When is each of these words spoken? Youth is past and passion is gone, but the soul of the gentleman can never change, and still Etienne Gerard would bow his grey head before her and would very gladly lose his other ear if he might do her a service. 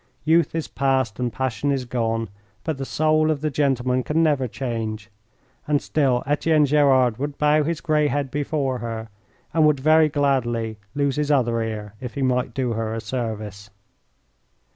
Youth 0.23 0.55
is 0.55 0.67
past 0.67 1.19
and 1.19 1.31
passion 1.31 1.71
is 1.71 1.85
gone, 1.85 2.29
but 2.63 2.79
the 2.79 2.85
soul 2.87 3.29
of 3.29 3.41
the 3.41 3.51
gentleman 3.51 4.01
can 4.01 4.23
never 4.23 4.47
change, 4.47 5.11
and 5.67 5.79
still 5.79 6.23
Etienne 6.25 6.65
Gerard 6.65 7.17
would 7.19 7.37
bow 7.37 7.61
his 7.61 7.81
grey 7.81 8.07
head 8.07 8.31
before 8.31 8.79
her 8.79 9.09
and 9.53 9.67
would 9.67 9.79
very 9.79 10.09
gladly 10.09 10.79
lose 10.95 11.17
his 11.17 11.29
other 11.29 11.61
ear 11.61 11.93
if 12.01 12.15
he 12.15 12.23
might 12.23 12.55
do 12.55 12.71
her 12.73 12.95
a 12.95 12.99
service. 12.99 13.69